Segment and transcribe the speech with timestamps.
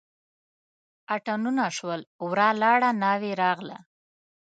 [1.13, 3.77] اتڼونه شول ورا لاړه ناوې راغله.